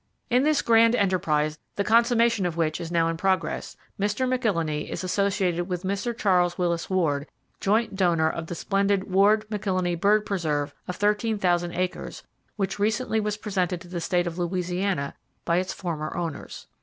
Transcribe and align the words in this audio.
In 0.31 0.41
this 0.41 0.63
grand 0.63 0.95
enterprise, 0.95 1.59
the 1.75 1.83
consummation 1.83 2.47
of 2.47 2.57
which 2.57 2.81
is 2.81 2.91
now 2.91 3.07
in 3.07 3.17
progress, 3.17 3.77
Mr. 3.99 4.25
McIlhenny 4.27 4.89
is 4.89 5.03
associated 5.03 5.65
with 5.69 5.83
Mr. 5.83 6.17
Charles 6.17 6.57
Willis 6.57 6.89
Ward, 6.89 7.27
joint 7.59 7.95
donor 7.95 8.27
of 8.27 8.47
the 8.47 8.55
splendid 8.55 9.11
Ward 9.11 9.45
McIlhenny 9.51 9.99
Bird 10.01 10.25
Preserve 10.25 10.73
of 10.87 10.95
13,000 10.95 11.73
acres, 11.73 12.23
which 12.55 12.79
recently 12.79 13.19
was 13.19 13.37
presented 13.37 13.79
to 13.81 13.87
the 13.87 14.01
State 14.01 14.25
of 14.25 14.39
Louisiana 14.39 15.13
by 15.45 15.57
its 15.57 15.71
former 15.71 16.17
owners. 16.17 16.65